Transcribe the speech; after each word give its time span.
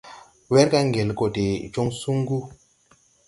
Wɛrga 0.51 0.79
ŋgel 0.87 1.09
gɔ 1.17 1.25
de 1.35 1.45
jɔŋ 1.73 1.87
suŋgu. 1.99 2.37